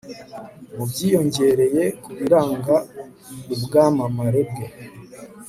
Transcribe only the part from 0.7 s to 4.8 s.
mu byiyongereye ku biranga ubwamamare bwe